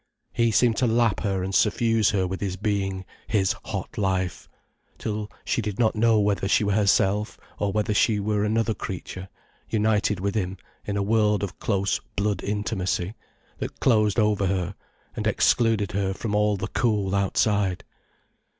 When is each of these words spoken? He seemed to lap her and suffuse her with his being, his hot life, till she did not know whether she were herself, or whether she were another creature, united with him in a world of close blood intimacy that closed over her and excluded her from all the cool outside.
He 0.33 0.49
seemed 0.49 0.77
to 0.77 0.87
lap 0.87 1.19
her 1.19 1.43
and 1.43 1.53
suffuse 1.53 2.09
her 2.09 2.25
with 2.25 2.41
his 2.41 2.55
being, 2.55 3.05
his 3.27 3.53
hot 3.65 3.99
life, 3.99 4.49
till 4.97 5.29
she 5.45 5.61
did 5.61 5.77
not 5.77 5.95
know 5.95 6.19
whether 6.19 6.47
she 6.47 6.63
were 6.63 6.71
herself, 6.73 7.37
or 7.59 7.71
whether 7.71 7.93
she 7.93 8.19
were 8.19 8.43
another 8.43 8.73
creature, 8.73 9.29
united 9.69 10.19
with 10.19 10.33
him 10.33 10.57
in 10.85 10.97
a 10.97 11.03
world 11.03 11.43
of 11.43 11.59
close 11.59 11.99
blood 12.15 12.41
intimacy 12.43 13.13
that 13.59 13.79
closed 13.79 14.17
over 14.17 14.47
her 14.47 14.73
and 15.15 15.27
excluded 15.27 15.91
her 15.91 16.15
from 16.15 16.33
all 16.33 16.57
the 16.57 16.67
cool 16.69 17.13
outside. 17.13 17.83